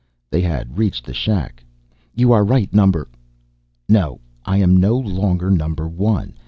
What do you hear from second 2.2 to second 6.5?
are right, Number..." "No. I am no longer Number One.